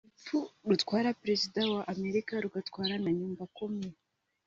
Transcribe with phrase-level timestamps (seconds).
[0.05, 0.37] urupfu
[0.69, 3.87] rutwara Perezida wa Amerika rugatwara na Nyumbakumi